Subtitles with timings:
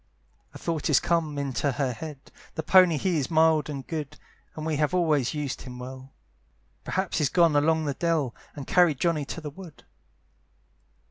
[0.55, 4.17] A thought is come into her head; "The pony he is mild and good,
[4.55, 6.11] "And we have always used him well;
[6.83, 9.83] "Perhaps he's gone along the dell, "And carried Johnny to the wood."